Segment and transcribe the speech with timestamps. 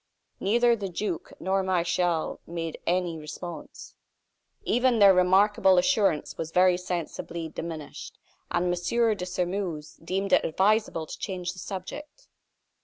[0.39, 3.93] Neither the duke nor Martial made any response.
[4.63, 8.17] Even their remarkable assurance was very sensibly diminished;
[8.49, 9.15] and M.
[9.15, 12.25] de Sairmeuse deemed it advisable to change the subject.